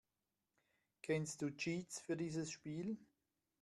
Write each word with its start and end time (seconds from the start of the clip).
Kennst 1.03 1.43
du 1.43 1.55
Cheats 1.55 1.99
für 1.99 2.17
dieses 2.17 2.49
Spiel? 2.49 2.97